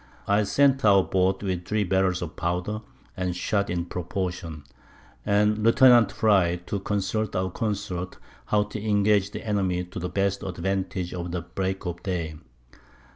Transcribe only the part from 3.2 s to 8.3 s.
Shot in proportion, and Lieut. Frye, to consult our Consorts